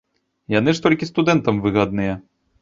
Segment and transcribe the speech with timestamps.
[0.53, 2.19] Яны ж толькі студэнтам выгадныя.